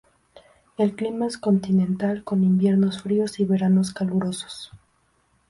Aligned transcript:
El 0.77 0.95
clima 0.95 1.27
es 1.27 1.37
continental, 1.37 2.23
con 2.23 2.43
inviernos 2.43 3.03
fríos 3.03 3.39
y 3.39 3.45
veranos 3.45 3.93
calurosos. 3.93 4.71